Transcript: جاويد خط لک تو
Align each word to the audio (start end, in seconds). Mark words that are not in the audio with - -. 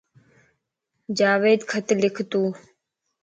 جاويد 1.17 1.61
خط 1.69 1.87
لک 2.01 2.17
تو 2.31 2.41